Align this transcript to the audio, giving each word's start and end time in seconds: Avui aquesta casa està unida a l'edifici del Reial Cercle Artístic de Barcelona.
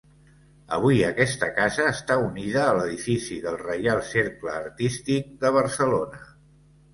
Avui 0.75 1.01
aquesta 1.09 1.49
casa 1.59 1.85
està 1.89 2.17
unida 2.21 2.63
a 2.63 2.71
l'edifici 2.77 3.37
del 3.45 3.59
Reial 3.65 4.01
Cercle 4.09 4.55
Artístic 4.63 5.31
de 5.45 5.55
Barcelona. 5.59 6.25